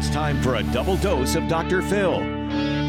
[0.00, 1.82] It's time for a double dose of Dr.
[1.82, 2.20] Phil.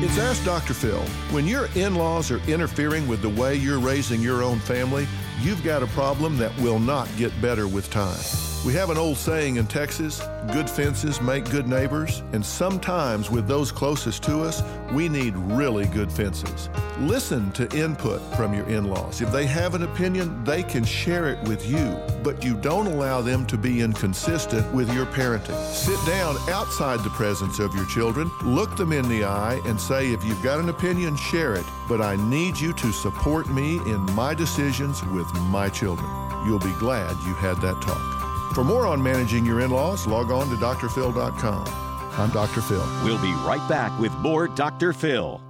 [0.02, 0.74] It's Ask Dr.
[0.74, 1.02] Phil.
[1.32, 5.06] When your in laws are interfering with the way you're raising your own family,
[5.42, 8.51] you've got a problem that will not get better with time.
[8.64, 10.22] We have an old saying in Texas
[10.54, 14.62] good fences make good neighbors, and sometimes with those closest to us,
[14.92, 16.70] we need really good fences.
[17.00, 19.20] Listen to input from your in laws.
[19.20, 23.20] If they have an opinion, they can share it with you, but you don't allow
[23.20, 25.60] them to be inconsistent with your parenting.
[25.74, 30.14] Sit down outside the presence of your children, look them in the eye, and say,
[30.14, 34.02] if you've got an opinion, share it, but I need you to support me in
[34.14, 36.08] my decisions with my children.
[36.46, 38.21] You'll be glad you had that talk.
[38.54, 41.92] For more on managing your in laws, log on to drphil.com.
[42.18, 42.62] I'm Dr.
[42.62, 42.86] Phil.
[43.04, 44.92] We'll be right back with more Dr.
[44.92, 45.42] Phil.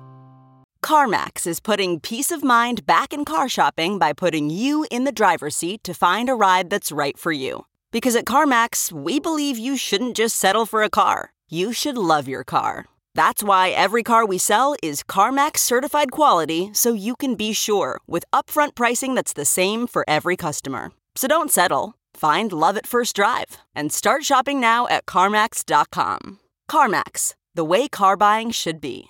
[0.83, 5.11] CarMax is putting peace of mind back in car shopping by putting you in the
[5.11, 7.65] driver's seat to find a ride that's right for you.
[7.91, 12.27] Because at CarMax, we believe you shouldn't just settle for a car, you should love
[12.27, 12.85] your car.
[13.15, 17.99] That's why every car we sell is CarMax certified quality so you can be sure
[18.07, 20.91] with upfront pricing that's the same for every customer.
[21.15, 21.95] So don't settle.
[22.21, 26.37] Find love at first drive and start shopping now at CarMax.com.
[26.69, 29.05] CarMax, the way car buying should be.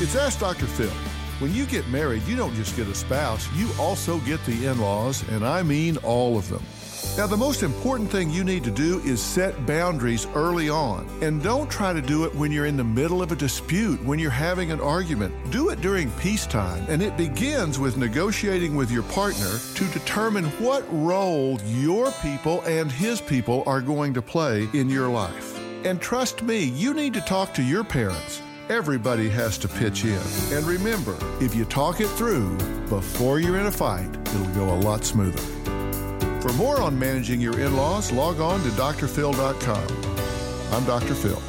[0.00, 0.66] It's Ask Dr.
[0.66, 0.90] Phil.
[1.38, 4.80] When you get married, you don't just get a spouse, you also get the in
[4.80, 6.64] laws, and I mean all of them.
[7.18, 11.04] Now, the most important thing you need to do is set boundaries early on.
[11.20, 14.20] And don't try to do it when you're in the middle of a dispute, when
[14.20, 15.34] you're having an argument.
[15.50, 16.86] Do it during peacetime.
[16.88, 22.88] And it begins with negotiating with your partner to determine what role your people and
[22.88, 25.58] his people are going to play in your life.
[25.84, 28.40] And trust me, you need to talk to your parents.
[28.68, 30.22] Everybody has to pitch in.
[30.52, 32.56] And remember, if you talk it through
[32.88, 35.67] before you're in a fight, it'll go a lot smoother.
[36.48, 39.86] For more on managing your in laws, log on to drphil.com.
[40.72, 41.14] I'm Dr.
[41.14, 41.42] Phil.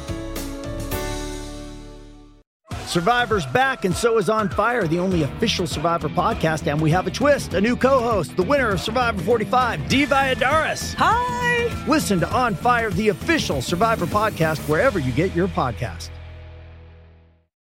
[2.84, 6.70] Survivor's back, and so is On Fire, the only official Survivor podcast.
[6.70, 10.04] And we have a twist a new co host, the winner of Survivor 45, Dee
[10.04, 10.92] Valladares.
[10.98, 11.86] Hi!
[11.88, 16.10] Listen to On Fire, the official Survivor podcast, wherever you get your podcast.